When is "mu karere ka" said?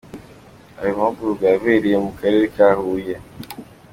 2.05-2.67